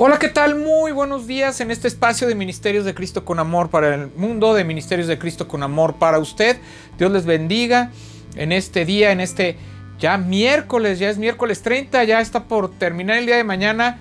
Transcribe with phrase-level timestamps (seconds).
[0.00, 0.54] Hola, ¿qué tal?
[0.54, 4.54] Muy buenos días en este espacio de Ministerios de Cristo con Amor para el mundo,
[4.54, 6.58] de Ministerios de Cristo con Amor para usted.
[6.96, 7.90] Dios les bendiga
[8.36, 9.56] en este día, en este
[9.98, 13.98] ya miércoles, ya es miércoles 30, ya está por terminar el día de mañana.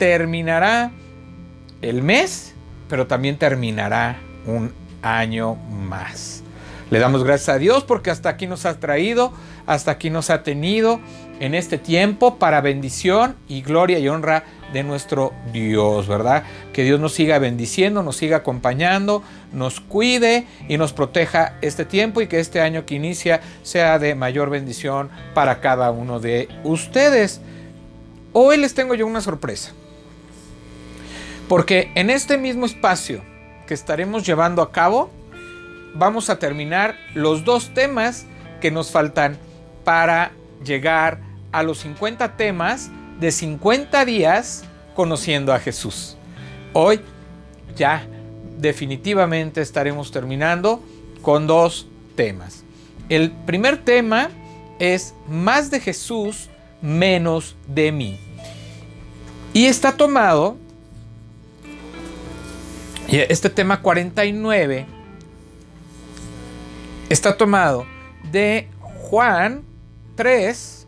[0.00, 0.90] Terminará
[1.80, 2.52] el mes,
[2.88, 6.42] pero también terminará un año más.
[6.90, 9.32] Le damos gracias a Dios porque hasta aquí nos ha traído,
[9.64, 10.98] hasta aquí nos ha tenido
[11.40, 16.42] en este tiempo para bendición y gloria y honra de nuestro Dios, ¿verdad?
[16.72, 22.20] Que Dios nos siga bendiciendo, nos siga acompañando, nos cuide y nos proteja este tiempo
[22.20, 27.40] y que este año que inicia sea de mayor bendición para cada uno de ustedes.
[28.32, 29.72] Hoy les tengo yo una sorpresa.
[31.48, 33.22] Porque en este mismo espacio
[33.66, 35.10] que estaremos llevando a cabo,
[35.94, 38.26] vamos a terminar los dos temas
[38.60, 39.38] que nos faltan
[39.84, 40.32] para
[40.64, 41.20] llegar
[41.52, 46.16] a los 50 temas de 50 días conociendo a Jesús.
[46.72, 47.00] Hoy
[47.76, 48.06] ya
[48.58, 50.82] definitivamente estaremos terminando
[51.22, 52.64] con dos temas.
[53.08, 54.30] El primer tema
[54.78, 56.48] es más de Jesús,
[56.80, 58.18] menos de mí.
[59.52, 60.56] Y está tomado,
[63.08, 64.86] este tema 49,
[67.08, 67.86] está tomado
[68.32, 69.62] de Juan
[70.14, 70.86] 3,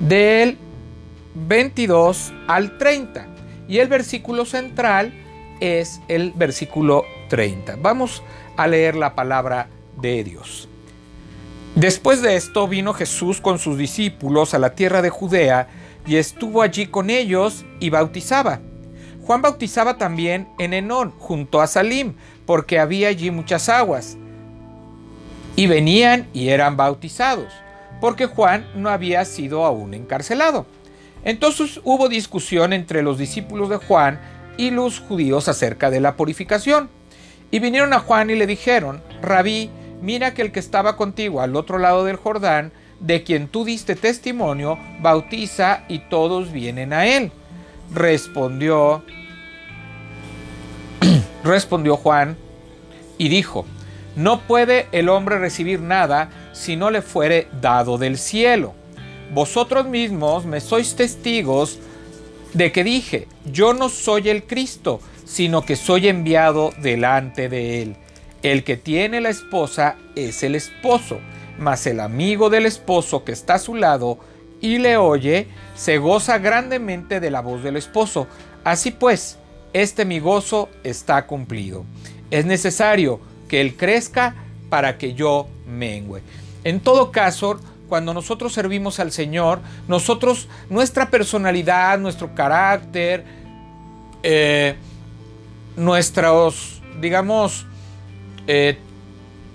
[0.00, 0.58] del
[1.34, 3.26] 22 al 30.
[3.68, 5.12] Y el versículo central
[5.60, 7.76] es el versículo 30.
[7.76, 8.22] Vamos
[8.56, 9.68] a leer la palabra
[10.00, 10.68] de Dios.
[11.74, 15.68] Después de esto vino Jesús con sus discípulos a la tierra de Judea
[16.06, 18.60] y estuvo allí con ellos y bautizaba.
[19.22, 24.18] Juan bautizaba también en Enón, junto a Salim, porque había allí muchas aguas.
[25.56, 27.63] Y venían y eran bautizados
[28.00, 30.66] porque Juan no había sido aún encarcelado.
[31.24, 34.20] Entonces hubo discusión entre los discípulos de Juan
[34.56, 36.90] y los judíos acerca de la purificación.
[37.50, 39.70] Y vinieron a Juan y le dijeron, Rabí,
[40.02, 43.96] mira que el que estaba contigo al otro lado del Jordán, de quien tú diste
[43.96, 47.32] testimonio, bautiza y todos vienen a él.
[47.92, 49.02] Respondió,
[51.44, 52.36] respondió Juan
[53.18, 53.66] y dijo,
[54.16, 58.72] no puede el hombre recibir nada si no le fuere dado del cielo.
[59.34, 61.78] Vosotros mismos me sois testigos
[62.54, 67.96] de que dije, yo no soy el Cristo, sino que soy enviado delante de él.
[68.42, 71.18] El que tiene la esposa es el esposo,
[71.58, 74.18] mas el amigo del esposo que está a su lado
[74.60, 78.28] y le oye, se goza grandemente de la voz del esposo.
[78.62, 79.38] Así pues,
[79.72, 81.84] este mi gozo está cumplido.
[82.30, 84.36] Es necesario que Él crezca
[84.70, 86.22] para que yo mengüe.
[86.64, 93.24] En todo caso, cuando nosotros servimos al Señor, nosotros, nuestra personalidad, nuestro carácter,
[94.22, 94.74] eh,
[95.76, 97.66] nuestros, digamos,
[98.46, 98.78] eh,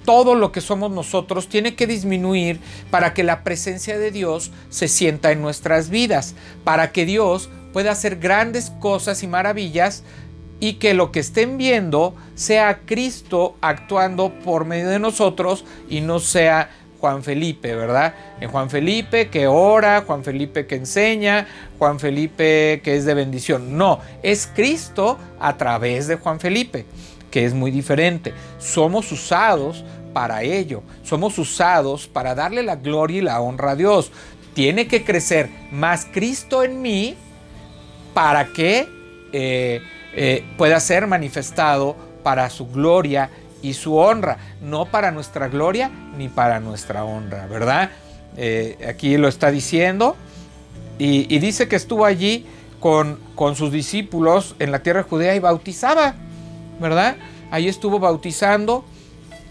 [0.06, 2.60] todo lo que somos nosotros tiene que disminuir
[2.90, 7.92] para que la presencia de Dios se sienta en nuestras vidas, para que Dios pueda
[7.92, 10.04] hacer grandes cosas y maravillas
[10.60, 16.20] y que lo que estén viendo sea Cristo actuando por medio de nosotros y no
[16.20, 16.70] sea
[17.00, 18.14] Juan Felipe, ¿verdad?
[18.40, 23.78] En Juan Felipe que ora, Juan Felipe que enseña, Juan Felipe que es de bendición.
[23.78, 26.86] No, es Cristo a través de Juan Felipe,
[27.32, 28.34] que es muy diferente.
[28.58, 29.84] Somos usados
[30.14, 34.12] para ello, somos usados para darle la gloria y la honra a Dios.
[34.54, 37.16] Tiene que crecer más Cristo en mí
[38.14, 38.88] para que...
[39.32, 39.82] Eh,
[40.14, 43.30] eh, pueda ser manifestado para su gloria
[43.62, 47.92] y su honra, no para nuestra gloria ni para nuestra honra, ¿verdad?
[48.38, 50.16] Eh, aquí lo está diciendo
[50.98, 52.46] y, dice que estuvo allí
[52.80, 56.16] con, con sus discípulos en la tierra judea y bautizaba,
[56.80, 57.18] ¿verdad?
[57.52, 58.86] Ahí estuvo bautizando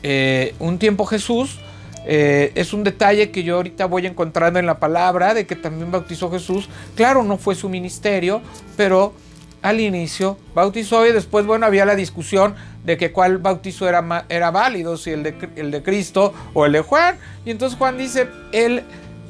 [0.03, 1.59] eh, un tiempo Jesús.
[2.07, 6.31] es un detalle que yo ahorita voy encontrando en la palabra de que también bautizó
[6.31, 6.69] Jesús.
[6.95, 8.41] Claro, no fue su ministerio,
[8.77, 9.13] pero
[9.63, 12.55] al inicio bautizó y después, bueno, había la discusión
[12.89, 16.73] de que cuál bautizo era, era válido, si el de, el de Cristo o el
[16.73, 17.19] de Juan.
[17.45, 18.83] Y entonces Juan dice, él,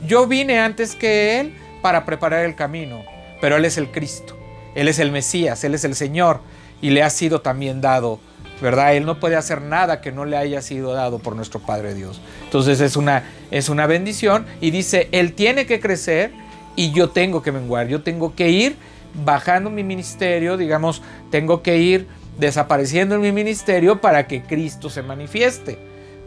[0.06, 3.02] yo vine antes que él para preparar el camino,
[3.40, 4.38] pero él es el Cristo,
[4.76, 6.40] él es el Mesías, él es el Señor
[6.80, 8.20] y le ha sido también dado,
[8.62, 8.94] ¿verdad?
[8.94, 12.20] Él no puede hacer nada que no le haya sido dado por nuestro Padre Dios.
[12.44, 16.30] Entonces es una, es una bendición y dice, él tiene que crecer
[16.76, 18.76] y yo tengo que menguar, yo tengo que ir
[19.24, 21.02] bajando mi ministerio, digamos,
[21.32, 22.06] tengo que ir
[22.38, 25.78] desapareciendo en mi ministerio para que Cristo se manifieste.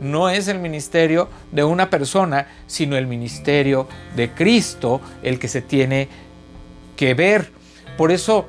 [0.02, 5.62] No es el ministerio de una persona, sino el ministerio de Cristo el que se
[5.62, 6.08] tiene
[6.96, 7.52] que ver.
[7.98, 8.48] Por eso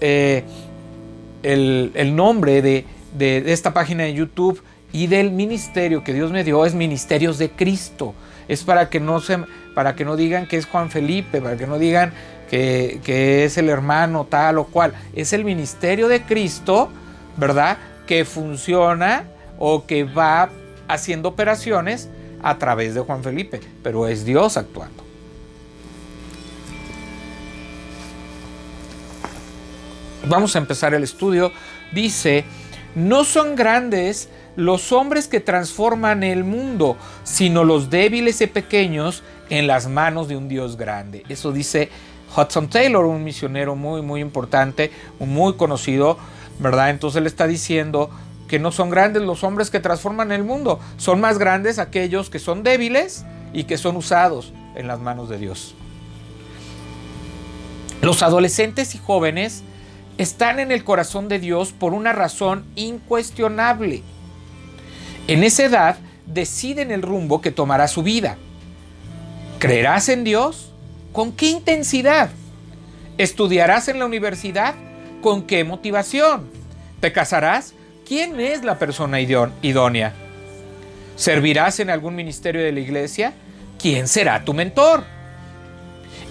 [0.00, 0.44] eh,
[1.42, 2.84] el, nombre de,
[3.52, 4.62] esta página de YouTube
[4.92, 8.14] y del ministerio que Dios me dio es Ministerios de Cristo.
[8.48, 9.38] Es para que no, se,
[9.74, 12.12] para que no digan que es Juan Felipe, para que no digan
[12.50, 14.92] que es el hermano tal o cual.
[15.14, 16.90] Es el ministerio de Cristo,
[17.36, 17.78] ¿verdad?
[18.06, 19.24] Que funciona
[19.58, 20.50] o que va
[20.88, 22.08] haciendo operaciones
[22.42, 25.02] a través de Juan Felipe, pero es Dios actuando.
[30.28, 31.52] Vamos a empezar el estudio.
[31.92, 32.44] Dice,
[32.94, 39.66] no son grandes los hombres que transforman el mundo, sino los débiles y pequeños en
[39.66, 41.24] las manos de un Dios grande.
[41.28, 41.90] Eso dice
[42.36, 46.18] Hudson Taylor, un misionero muy, muy importante, muy conocido,
[46.58, 46.90] ¿verdad?
[46.90, 48.10] Entonces él está diciendo
[48.48, 52.38] que no son grandes los hombres que transforman el mundo, son más grandes aquellos que
[52.38, 55.74] son débiles y que son usados en las manos de Dios.
[58.02, 59.62] Los adolescentes y jóvenes
[60.18, 64.02] están en el corazón de Dios por una razón incuestionable.
[65.28, 65.96] En esa edad
[66.26, 68.36] deciden el rumbo que tomará su vida.
[69.58, 70.72] ¿Creerás en Dios?
[71.12, 72.30] ¿Con qué intensidad?
[73.18, 74.74] ¿Estudiarás en la universidad?
[75.22, 76.50] ¿Con qué motivación?
[77.00, 77.74] ¿Te casarás?
[78.04, 80.12] ¿Quién es la persona idónea?
[81.14, 83.32] ¿Servirás en algún ministerio de la iglesia?
[83.78, 85.04] ¿Quién será tu mentor?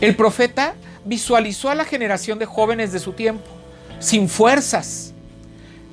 [0.02, 3.46] El profeta visualizó a la generación de jóvenes de su tiempo,
[4.00, 5.14] sin fuerzas.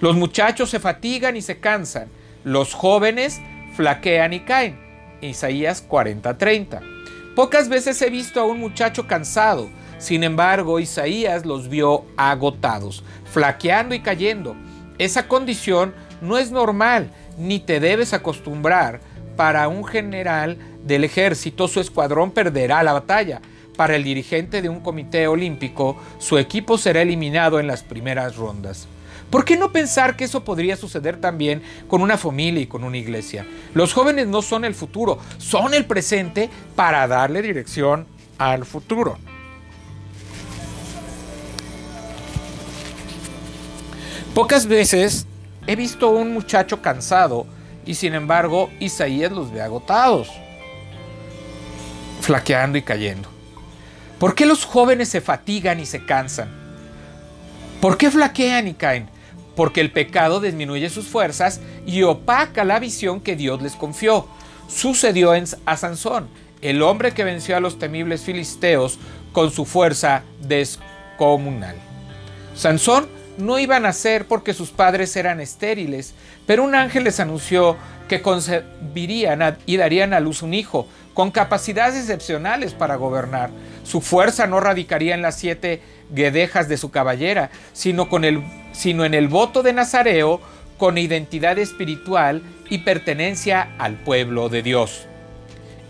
[0.00, 2.08] Los muchachos se fatigan y se cansan,
[2.42, 3.40] los jóvenes
[3.76, 4.76] flaquean y caen.
[5.20, 6.80] Isaías 40:30.
[7.36, 13.94] Pocas veces he visto a un muchacho cansado, sin embargo Isaías los vio agotados, flaqueando
[13.94, 14.56] y cayendo.
[14.98, 19.00] Esa condición no es normal, ni te debes acostumbrar.
[19.36, 23.40] Para un general del ejército su escuadrón perderá la batalla.
[23.76, 28.88] Para el dirigente de un comité olímpico su equipo será eliminado en las primeras rondas.
[29.30, 32.96] ¿Por qué no pensar que eso podría suceder también con una familia y con una
[32.96, 33.46] iglesia?
[33.74, 38.06] Los jóvenes no son el futuro, son el presente para darle dirección
[38.38, 39.18] al futuro.
[44.38, 45.26] Pocas veces
[45.66, 47.44] he visto un muchacho cansado
[47.84, 50.28] y sin embargo Isaías los ve agotados,
[52.20, 53.28] flaqueando y cayendo.
[54.20, 56.50] ¿Por qué los jóvenes se fatigan y se cansan?
[57.80, 59.10] ¿Por qué flaquean y caen?
[59.56, 64.28] porque el pecado disminuye sus fuerzas y opaca la visión que Dios les confió.
[64.68, 65.32] Sucedió
[65.66, 66.28] a Sansón,
[66.62, 69.00] el hombre que venció a los temibles filisteos
[69.32, 71.74] con su fuerza descomunal.
[72.54, 76.14] Sansón no iba a nacer porque sus padres eran estériles,
[76.46, 77.76] pero un ángel les anunció
[78.08, 83.50] que concebirían y darían a luz un hijo con capacidades excepcionales para gobernar.
[83.84, 88.42] Su fuerza no radicaría en las siete guedejas de su caballera, sino, con el,
[88.72, 90.40] sino en el voto de Nazareo
[90.78, 95.06] con identidad espiritual y pertenencia al pueblo de Dios.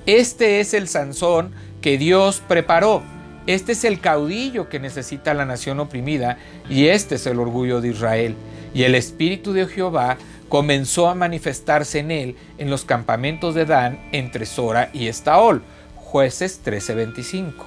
[0.07, 1.53] Este es el Sansón
[1.83, 3.03] que Dios preparó.
[3.49, 6.37] Este es el caudillo que necesita la nación oprimida
[6.69, 8.35] y este es el orgullo de Israel.
[8.75, 10.19] Y el espíritu de Jehová
[10.51, 15.63] comenzó a manifestarse en él en los campamentos de Dan entre Sora y Estaol.
[15.97, 17.65] Jueces 13:25.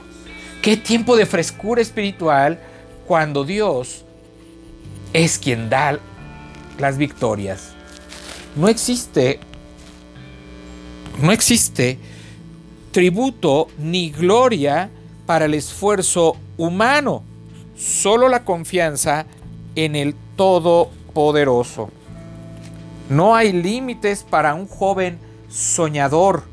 [0.61, 2.59] Qué tiempo de frescura espiritual
[3.07, 4.05] cuando Dios
[5.13, 5.97] es quien da
[6.77, 7.73] las victorias.
[8.55, 9.39] No existe,
[11.23, 11.97] no existe
[12.91, 14.91] tributo ni gloria
[15.31, 17.23] para el esfuerzo humano,
[17.77, 19.25] solo la confianza
[19.75, 21.89] en el Todopoderoso.
[23.09, 26.43] No hay límites para un joven soñador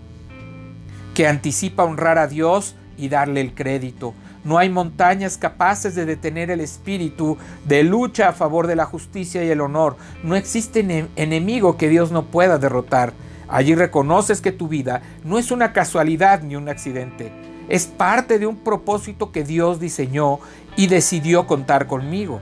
[1.12, 4.14] que anticipa honrar a Dios y darle el crédito.
[4.44, 9.44] No hay montañas capaces de detener el espíritu de lucha a favor de la justicia
[9.44, 9.96] y el honor.
[10.22, 13.12] No existe enemigo que Dios no pueda derrotar.
[13.48, 17.47] Allí reconoces que tu vida no es una casualidad ni un accidente.
[17.68, 20.40] Es parte de un propósito que Dios diseñó
[20.76, 22.40] y decidió contar conmigo,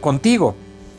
[0.00, 0.54] contigo.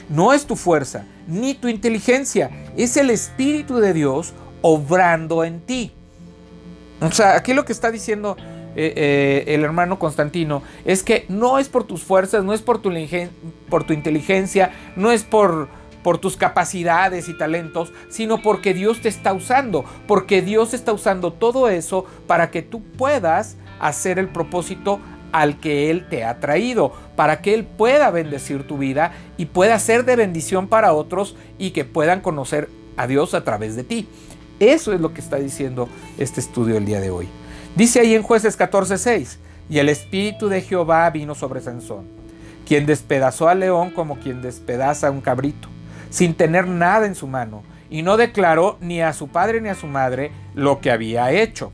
[0.09, 5.91] No es tu fuerza ni tu inteligencia, es el Espíritu de Dios obrando en ti.
[7.01, 8.37] O sea, aquí lo que está diciendo
[8.79, 12.79] eh, eh, el hermano Constantino, es que no es por tus fuerzas, no es por
[12.79, 12.91] tu,
[13.69, 15.67] por tu inteligencia, no es por,
[16.07, 21.33] por tus capacidades y talentos, sino porque Dios te está usando, porque Dios está usando
[21.33, 25.01] todo eso para que tú puedas hacer el propósito
[25.33, 29.77] al que Él te ha traído, para que Él pueda bendecir tu vida y pueda
[29.79, 34.07] ser de bendición para otros y que puedan conocer a Dios a través de ti.
[34.61, 37.27] Eso es lo que está diciendo este estudio el día de hoy.
[37.75, 42.05] Dice ahí en jueces 14:6, y el espíritu de Jehová vino sobre Sansón.
[42.65, 45.67] quien despedazó al león como quien despedaza a un cabrito,
[46.09, 49.75] sin tener nada en su mano, y no declaró ni a su padre ni a
[49.75, 51.71] su madre lo que había hecho.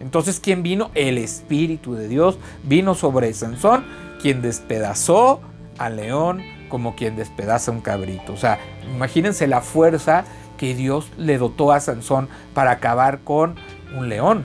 [0.00, 0.90] Entonces, ¿quién vino?
[0.94, 3.84] El Espíritu de Dios vino sobre Sansón,
[4.20, 5.40] quien despedazó
[5.78, 8.32] al león como quien despedaza un cabrito.
[8.32, 8.58] O sea,
[8.94, 10.24] imagínense la fuerza
[10.58, 13.56] que Dios le dotó a Sansón para acabar con
[13.96, 14.44] un león.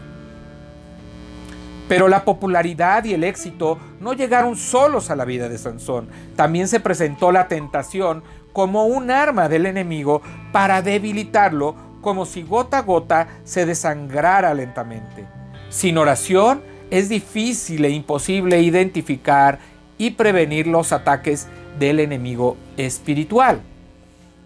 [1.88, 6.08] Pero la popularidad y el éxito no llegaron solos a la vida de Sansón.
[6.38, 12.80] También se presentó la tentación como un arma del enemigo para debilitarlo, como si gota
[12.80, 15.26] a gota se desangrara lentamente.
[15.70, 19.60] Sin oración es difícil e imposible identificar
[19.98, 21.48] y prevenir los ataques
[21.80, 23.62] del enemigo espiritual.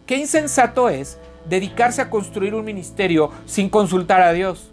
[0.06, 1.18] Qué insensato es
[1.50, 4.72] dedicarse a construir un ministerio sin consultar a Dios,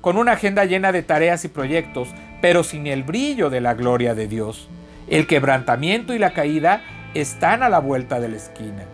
[0.00, 2.08] con una agenda llena de tareas y proyectos,
[2.40, 4.68] pero sin el brillo de la gloria de Dios.
[5.08, 6.82] El quebrantamiento y la caída
[7.14, 8.84] están a la vuelta de la esquina.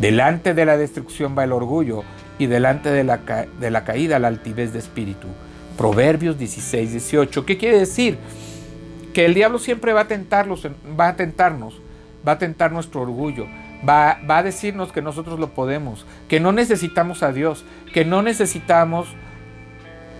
[0.00, 2.04] Delante de la destrucción va el orgullo
[2.38, 5.28] y delante de la, de la caída la altivez de espíritu.
[5.76, 7.46] Proverbios 16, 18.
[7.46, 8.18] ¿Qué quiere decir?
[9.12, 10.66] Que el diablo siempre va a tentarlos,
[10.98, 11.80] va a tentarnos,
[12.26, 13.46] va a tentar nuestro orgullo,
[13.86, 18.22] va, va a decirnos que nosotros lo podemos, que no necesitamos a Dios, que no
[18.22, 19.08] necesitamos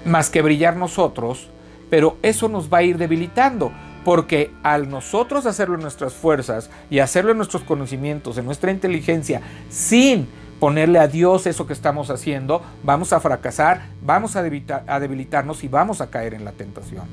[0.04, 1.48] más que brillar nosotros,
[1.88, 3.72] pero eso nos va a ir debilitando.
[4.04, 9.42] Porque al nosotros hacerlo en nuestras fuerzas y hacerlo en nuestros conocimientos, en nuestra inteligencia,
[9.68, 10.26] sin
[10.58, 15.68] ponerle a Dios eso que estamos haciendo, vamos a fracasar, vamos a, a debilitarnos y
[15.68, 17.04] vamos a caer en la tentación.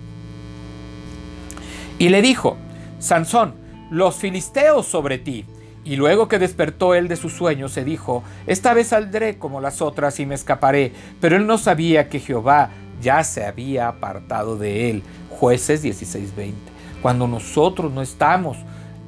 [1.98, 2.58] Y le dijo,
[3.00, 3.56] Sansón,
[3.90, 5.46] los filisteos sobre ti.
[5.84, 9.82] Y luego que despertó él de su sueño, se dijo, esta vez saldré como las
[9.82, 10.92] otras y me escaparé.
[11.22, 15.04] Pero él no sabía que Jehová ya se había apartado de él.
[15.30, 16.54] Jueces 16:20.
[17.02, 18.58] Cuando nosotros no estamos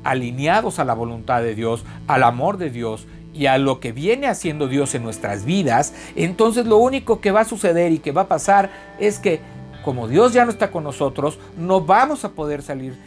[0.04, 4.28] alineados a la voluntad de Dios, al amor de Dios y a lo que viene
[4.28, 8.22] haciendo Dios en nuestras vidas, entonces lo único que va a suceder y que va
[8.22, 8.70] a pasar
[9.00, 9.42] es que
[9.84, 12.98] como Dios ya no está con nosotros, no vamos a poder salir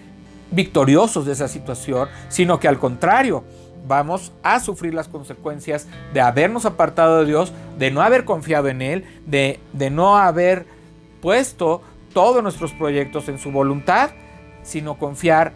[0.51, 3.45] victoriosos de esa situación, sino que al contrario,
[3.87, 8.81] vamos a sufrir las consecuencias de habernos apartado de Dios, de no haber confiado en
[8.81, 10.67] Él, de, de no haber
[11.21, 14.11] puesto todos nuestros proyectos en su voluntad,
[14.63, 15.53] sino confiar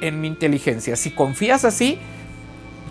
[0.00, 0.96] en mi inteligencia.
[0.96, 1.98] Si confías así,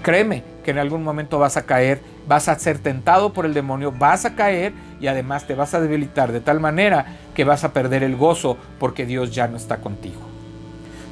[0.02, 3.92] créeme que en algún momento vas a caer, vas a ser tentado por el demonio,
[3.92, 7.74] vas a caer y además te vas a debilitar de tal manera que vas a
[7.74, 10.22] perder el gozo porque Dios ya no está contigo.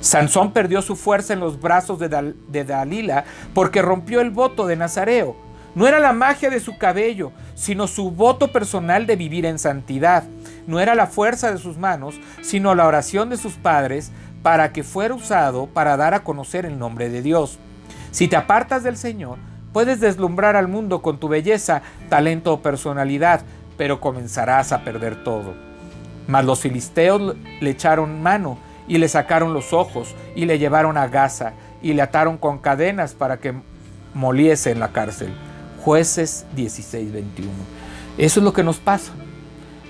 [0.01, 3.23] Sansón perdió su fuerza en los brazos de, Dalila
[3.53, 5.35] porque rompió el voto de Nazareo.
[5.75, 10.23] No era la magia de su cabello, sino su voto personal de vivir en santidad.
[10.68, 14.12] No era la fuerza de sus manos, sino la oración de sus padres
[14.44, 17.60] para que fuera usado para dar a conocer el nombre de Dios.
[18.12, 19.38] Si te apartas del Señor,
[19.74, 23.41] puedes deslumbrar al mundo con tu belleza, talento o personalidad,
[23.77, 25.53] pero comenzarás a perder todo.
[26.27, 31.08] Mas los filisteos le echaron mano y le sacaron los ojos y le llevaron a
[31.08, 33.53] Gaza y le ataron con cadenas para que
[34.13, 35.34] moliese en la cárcel.
[35.84, 37.51] Jueces 16, 21.
[38.18, 39.13] Eso es lo que nos pasa.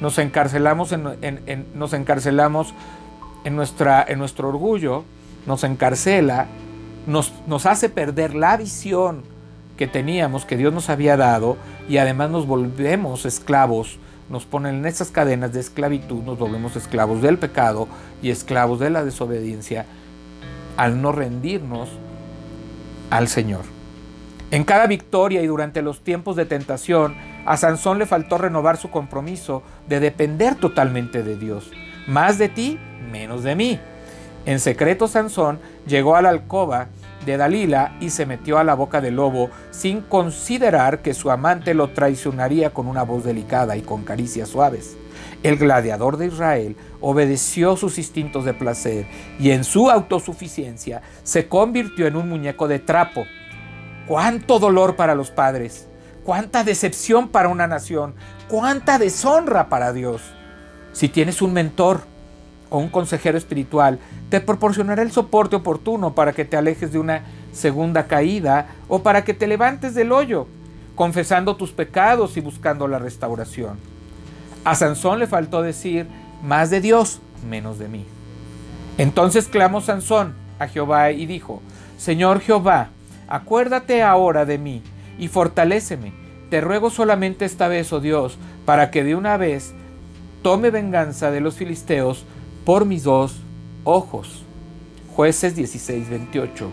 [0.01, 2.73] Nos encarcelamos en, nos encarcelamos
[3.45, 5.05] en, nuestra, en nuestro orgullo,
[5.45, 6.47] nos encarcela,
[7.07, 9.21] nos, nos hace perder la visión
[9.77, 11.55] que teníamos, que Dios nos había dado,
[11.87, 13.97] y además nos volvemos esclavos
[14.31, 17.87] nos ponen en esas cadenas de esclavitud, nos volvemos esclavos del pecado
[18.23, 19.85] y esclavos de la desobediencia
[20.77, 21.89] al no rendirnos
[23.09, 23.61] al Señor.
[24.49, 27.13] En cada victoria y durante los tiempos de tentación,
[27.45, 31.71] a Sansón le faltó renovar su compromiso de depender totalmente de Dios.
[32.07, 32.79] Más de ti,
[33.11, 33.79] menos de mí.
[34.45, 36.87] En secreto Sansón llegó a la alcoba
[37.25, 41.73] de Dalila y se metió a la boca del lobo sin considerar que su amante
[41.73, 44.97] lo traicionaría con una voz delicada y con caricias suaves.
[45.43, 49.05] El gladiador de Israel obedeció sus instintos de placer
[49.39, 53.25] y en su autosuficiencia se convirtió en un muñeco de trapo.
[54.07, 55.87] ¡Cuánto dolor para los padres!
[56.23, 58.13] ¡Cuánta decepción para una nación!
[58.47, 60.21] ¡Cuánta deshonra para Dios!
[60.93, 62.01] Si tienes un mentor,
[62.71, 63.99] o un consejero espiritual
[64.29, 69.23] te proporcionará el soporte oportuno para que te alejes de una segunda caída o para
[69.23, 70.47] que te levantes del hoyo,
[70.95, 73.77] confesando tus pecados y buscando la restauración.
[74.63, 76.07] A Sansón le faltó decir,
[76.41, 78.05] más de Dios, menos de mí.
[78.97, 81.61] Entonces clamó Sansón a Jehová y dijo,
[81.97, 82.89] Señor Jehová,
[83.27, 84.81] acuérdate ahora de mí
[85.21, 86.11] y fortaléceme.
[86.49, 89.73] Te ruego solamente esta vez, oh Dios, para que de una vez
[90.41, 92.25] tome venganza de los filisteos
[92.65, 93.39] por mis dos
[93.83, 94.43] ojos.
[95.15, 96.69] Jueces 16, 28.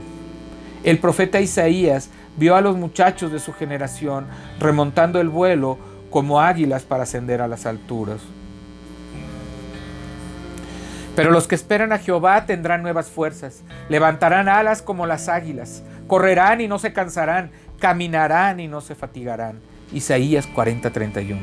[0.82, 4.26] El profeta Isaías vio a los muchachos de su generación
[4.58, 5.78] remontando el vuelo
[6.10, 8.20] como águilas para ascender a las alturas.
[11.14, 16.60] Pero los que esperan a Jehová tendrán nuevas fuerzas, levantarán alas como las águilas, correrán
[16.60, 19.60] y no se cansarán, caminarán y no se fatigarán.
[19.92, 21.38] Isaías 40:31.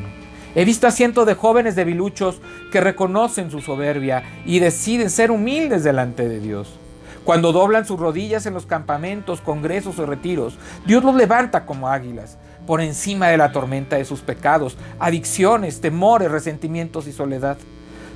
[0.55, 2.39] He visto a cientos de jóvenes debiluchos
[2.71, 6.79] que reconocen su soberbia y deciden ser humildes delante de Dios.
[7.25, 12.37] Cuando doblan sus rodillas en los campamentos, congresos o retiros, Dios los levanta como águilas,
[12.67, 17.57] por encima de la tormenta de sus pecados, adicciones, temores, resentimientos y soledad.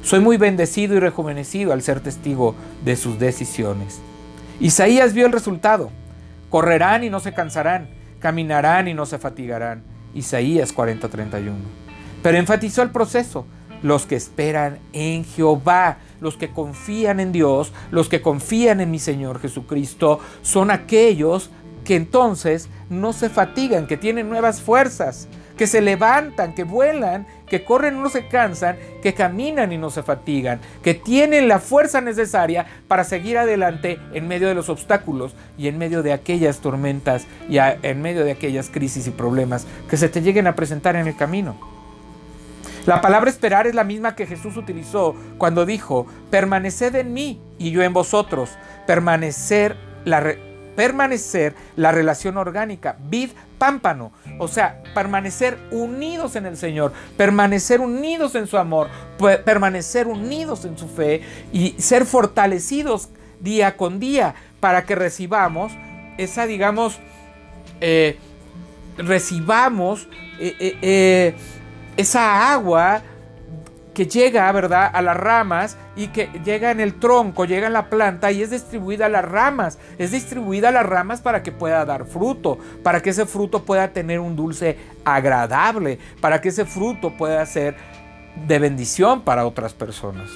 [0.04, 4.00] Soy muy bendecido y rejuvenecido al ser testigo de sus decisiones.
[4.60, 5.90] Isaías vio el resultado.
[6.50, 9.84] Correrán y no se cansarán, caminarán y no se fatigarán.
[10.14, 11.54] Isaías 40:31.
[12.22, 13.46] Pero enfatizó el proceso.
[13.82, 19.00] Los que esperan en Jehová, los que confían en Dios, los que confían en mi
[19.00, 21.50] Señor Jesucristo, son aquellos
[21.86, 27.66] que entonces no se fatigan, que tienen nuevas fuerzas, que se levantan, que vuelan, que
[27.66, 32.00] corren y no se cansan, que caminan y no se fatigan, que tienen la fuerza
[32.00, 37.28] necesaria para seguir adelante en medio de los obstáculos y en medio de aquellas tormentas
[37.50, 41.08] y en medio de aquellas crisis y problemas que se te lleguen a presentar en
[41.08, 41.58] el camino.
[42.86, 47.72] La palabra esperar es la misma que Jesús utilizó cuando dijo, permaneced en mí y
[47.72, 48.52] yo en vosotros,
[48.88, 49.76] permanecer
[50.06, 50.38] la,
[50.76, 58.36] permanecer la relación orgánica, vid pámpano, o sea, permanecer unidos en el Señor, permanecer unidos
[58.36, 58.90] en su amor,
[59.46, 61.22] permanecer unidos en su fe
[61.52, 63.10] y ser fortalecidos
[63.42, 65.74] día con día para que recibamos
[66.18, 67.00] esa, digamos,
[67.82, 68.18] eh,
[68.98, 70.08] recibamos
[70.40, 71.36] eh, eh,
[71.98, 73.02] esa agua
[73.94, 77.90] que llega, ¿verdad?, a las ramas y que llega en el tronco, llega en la
[77.90, 79.78] planta y es distribuida a las ramas.
[79.98, 83.92] Es distribuida a las ramas para que pueda dar fruto, para que ese fruto pueda
[83.92, 87.76] tener un dulce agradable, para que ese fruto pueda ser
[88.48, 90.30] de bendición para otras personas.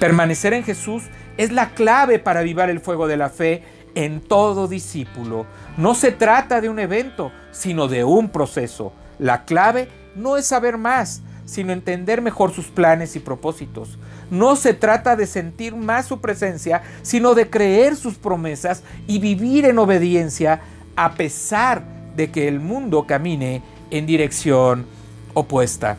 [0.00, 1.04] Permanecer en Jesús
[1.36, 3.62] es la clave para avivar el fuego de la fe
[3.94, 5.46] en todo discípulo.
[5.76, 8.92] No se trata de un evento, sino de un proceso.
[9.18, 13.98] La clave no es saber más, sino entender mejor sus planes y propósitos.
[14.30, 19.64] No se trata de sentir más su presencia, sino de creer sus promesas y vivir
[19.66, 20.60] en obediencia
[20.96, 21.82] a pesar
[22.16, 24.86] de que el mundo camine en dirección
[25.34, 25.98] opuesta.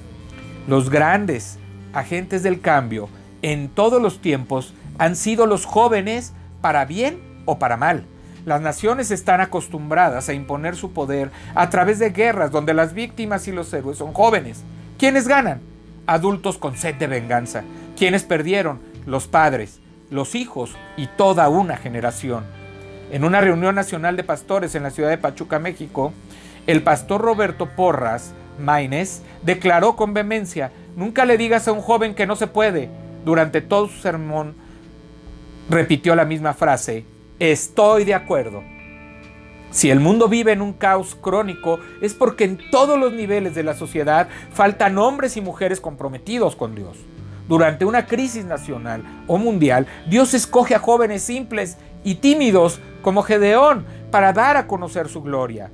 [0.68, 1.58] Los grandes
[1.94, 3.10] agentes del cambio
[3.42, 8.06] en todos los tiempos han sido los jóvenes para bien o para mal.
[8.46, 13.48] Las naciones están acostumbradas a imponer su poder a través de guerras donde las víctimas
[13.48, 14.64] y los héroes son jóvenes.
[14.98, 15.60] ¿Quiénes ganan?
[16.08, 17.64] Adultos con sed de venganza.
[17.98, 18.80] ¿Quiénes perdieron?
[19.06, 22.46] Los padres, los hijos y toda una generación.
[23.12, 26.14] En una reunión nacional de pastores en la ciudad de Pachuca, México,
[26.66, 32.26] el pastor Roberto Porras Maines declaró con vehemencia, nunca le digas a un joven que
[32.26, 32.90] no se puede.
[33.26, 34.56] Durante todo su sermón
[35.70, 37.06] repitió la misma frase,
[37.40, 38.64] estoy de acuerdo.
[39.72, 43.64] Si el mundo vive en un caos crónico es porque en todos los niveles de
[43.64, 46.98] la sociedad faltan hombres y mujeres comprometidos con Dios.
[47.48, 53.86] Durante una crisis nacional o mundial, Dios escoge a jóvenes simples y tímidos como Gedeón
[54.12, 55.70] para dar a conocer su gloria.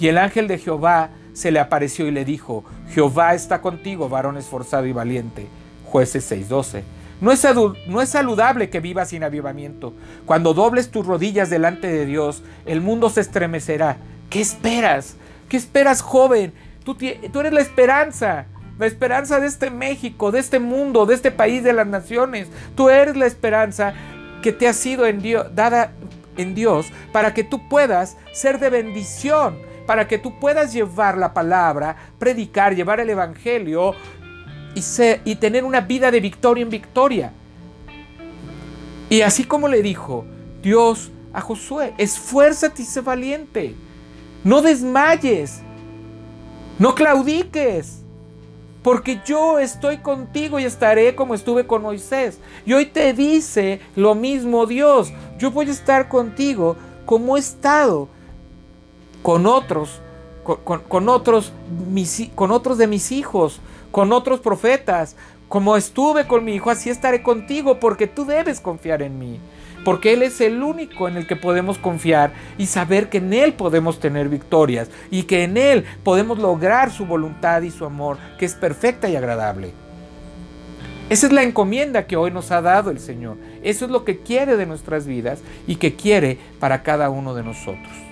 [0.00, 4.36] Y el ángel de Jehová se le apareció y le dijo, Jehová está contigo, varón
[4.36, 5.46] esforzado y valiente.
[5.84, 6.82] Jueces 6:12.
[7.20, 7.46] No es,
[7.86, 9.94] no es, saludable que vivas sin avivamiento.
[10.26, 13.96] Cuando dobles tus rodillas delante de Dios, el mundo se estremecerá.
[14.28, 15.16] ¿Qué esperas?
[15.48, 16.52] ¿Qué esperas, joven?
[16.84, 18.46] Tú, eres la esperanza.
[18.78, 22.48] La esperanza de este México, de este mundo, de este país de las naciones.
[22.74, 23.94] Tú eres la esperanza
[24.42, 25.04] que te ha sido
[25.54, 25.92] dada
[26.36, 31.32] en Dios para que tú puedas ser de bendición, para que tú puedas llevar la
[31.32, 33.94] palabra, predicar, llevar el Evangelio
[34.76, 37.32] y, tener una vida de victoria en victoria.
[39.08, 40.26] Y así como le dijo
[40.62, 43.74] Dios a Josué, esfuérzate y sé valiente.
[44.44, 45.62] No desmayes.
[46.78, 48.02] No claudiques.
[48.82, 52.38] Porque yo estoy contigo y estaré como estuve con Moisés.
[52.66, 55.12] Y hoy te dice lo mismo Dios.
[55.38, 58.08] Yo voy a estar contigo como he estado
[59.22, 60.00] con otros,
[60.46, 61.52] con, otros,
[62.34, 63.60] con otros de mis hijos
[63.96, 65.16] con otros profetas.
[65.48, 69.40] Como estuve con mi hijo, así estaré contigo, porque tú debes confiar en mí.
[69.86, 73.54] Porque Él es el único en el que podemos confiar y saber que en Él
[73.54, 78.44] podemos tener victorias y que en Él podemos lograr su voluntad y su amor, que
[78.44, 79.72] es perfecta y agradable.
[81.08, 83.38] Esa es la encomienda que hoy nos ha dado el Señor.
[83.62, 87.44] Eso es lo que quiere de nuestras vidas y que quiere para cada uno de
[87.44, 88.05] nosotros.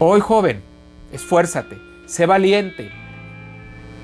[0.00, 0.62] Hoy joven,
[1.10, 2.88] esfuérzate, sé valiente,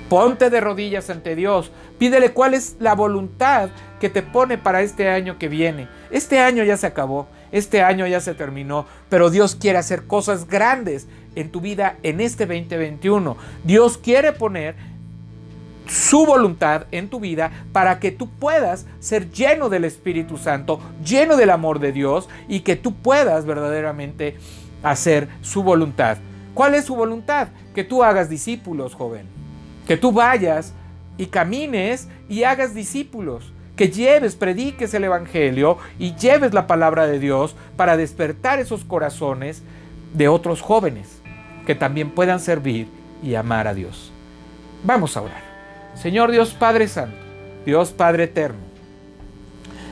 [0.09, 3.69] ponte de rodillas ante Dios, pídele cuál es la voluntad
[4.01, 5.87] que te pone para este año que viene.
[6.11, 10.49] Este año ya se acabó, este año ya se terminó, pero Dios quiere hacer cosas
[10.49, 13.37] grandes en tu vida en este 2021.
[13.63, 14.75] Dios quiere poner
[15.87, 21.37] su voluntad en tu vida para que tú puedas ser lleno del Espíritu Santo, lleno
[21.37, 24.35] del amor de Dios y que tú puedas verdaderamente
[24.85, 26.17] hacer su voluntad.
[26.53, 27.49] ¿Cuál es su voluntad?
[27.73, 29.27] Que tú hagas discípulos, joven.
[29.87, 30.73] Que tú vayas
[31.17, 33.51] y camines y hagas discípulos.
[33.75, 39.63] Que lleves, prediques el Evangelio y lleves la palabra de Dios para despertar esos corazones
[40.13, 41.19] de otros jóvenes
[41.65, 42.87] que también puedan servir
[43.21, 44.13] y amar a Dios.
[44.83, 45.43] Vamos a orar.
[45.95, 47.17] Señor Dios Padre Santo,
[47.65, 48.59] Dios Padre Eterno,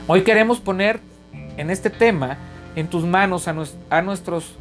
[0.06, 1.00] hoy queremos poner
[1.56, 2.38] en este tema
[2.76, 3.54] en tus manos a,
[3.90, 4.54] a nuestros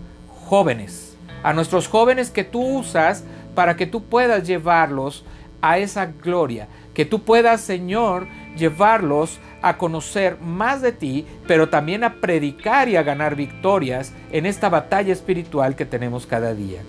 [0.45, 3.23] jóvenes, a nuestros jóvenes que tú usas
[3.56, 5.23] para que tú puedas llevarlos
[5.62, 8.27] a esa gloria, que tú puedas, Señor,
[8.58, 14.45] llevarlos a conocer más de ti, pero también a predicar y a ganar victorias en
[14.45, 16.82] esta batalla espiritual que tenemos cada día.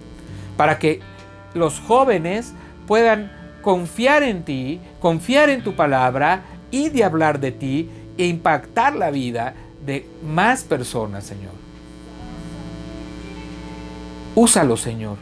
[0.57, 1.01] Para que
[1.55, 2.53] los jóvenes
[2.87, 8.95] puedan confiar en ti, confiar en tu palabra y de hablar de ti e impactar
[8.95, 9.55] la vida
[9.87, 11.64] de más personas, Señor.
[14.35, 15.17] Úsalo, Señor.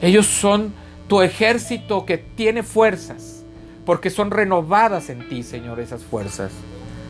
[0.00, 0.72] Ellos son
[1.08, 3.44] tu ejército que tiene fuerzas,
[3.84, 6.52] porque son renovadas en ti, Señor, esas fuerzas.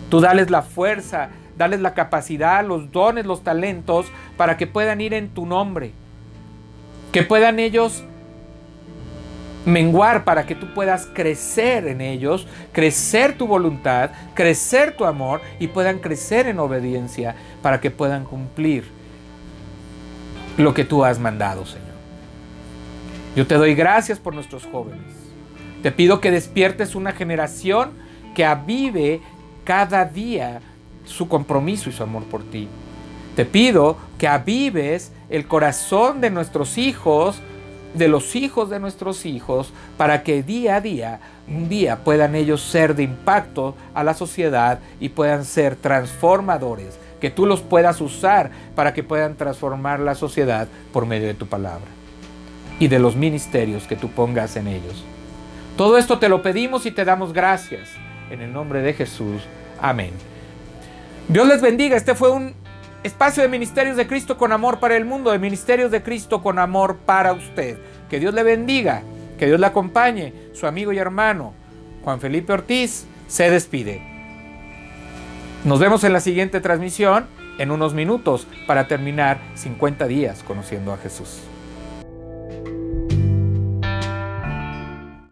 [0.08, 5.12] Tú dales la fuerza, dales la capacidad, los dones, los talentos, para que puedan ir
[5.12, 5.92] en tu nombre.
[7.12, 8.04] Que puedan ellos
[9.66, 15.66] menguar para que tú puedas crecer en ellos, crecer tu voluntad, crecer tu amor y
[15.66, 18.97] puedan crecer en obediencia para que puedan cumplir
[20.58, 21.86] lo que tú has mandado, Señor.
[23.34, 25.00] Yo te doy gracias por nuestros jóvenes.
[25.82, 27.90] Te pido que despiertes una generación
[28.34, 29.20] que avive
[29.64, 30.60] cada día
[31.04, 32.68] su compromiso y su amor por ti.
[33.36, 37.40] Te pido que avives el corazón de nuestros hijos
[37.94, 42.62] de los hijos de nuestros hijos para que día a día, un día puedan ellos
[42.62, 48.50] ser de impacto a la sociedad y puedan ser transformadores, que tú los puedas usar
[48.74, 51.87] para que puedan transformar la sociedad por medio de tu palabra
[52.78, 55.04] y de los ministerios que tú pongas en ellos.
[55.76, 57.88] Todo esto te lo pedimos y te damos gracias.
[58.31, 59.42] En el nombre de Jesús.
[59.81, 60.11] Amén.
[61.28, 61.96] Dios les bendiga.
[61.96, 62.54] Este fue un
[63.02, 66.59] Espacio de Ministerios de Cristo con amor para el mundo, de Ministerios de Cristo con
[66.59, 67.78] amor para usted.
[68.11, 69.02] Que Dios le bendiga,
[69.38, 70.35] que Dios le acompañe.
[70.52, 71.54] Su amigo y hermano
[72.02, 74.07] Juan Felipe Ortiz se despide.
[75.68, 77.26] Nos vemos en la siguiente transmisión
[77.59, 81.42] en unos minutos para terminar 50 días conociendo a Jesús.